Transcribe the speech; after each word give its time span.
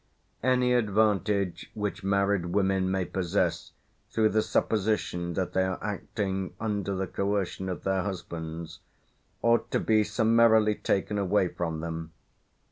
Any 0.41 0.73
advantage 0.73 1.69
which 1.75 2.03
married 2.03 2.47
women 2.47 2.89
may 2.89 3.05
possess 3.05 3.71
through 4.09 4.29
the 4.29 4.41
supposition 4.41 5.33
that 5.35 5.53
they 5.53 5.61
are 5.63 5.77
acting 5.79 6.55
under 6.59 6.95
the 6.95 7.05
coercion 7.05 7.69
of 7.69 7.83
their 7.83 8.01
husbands 8.01 8.79
ought 9.43 9.69
to 9.69 9.79
be 9.79 10.03
summarily 10.03 10.73
taken 10.73 11.19
away 11.19 11.49
from 11.49 11.81
them. 11.81 12.13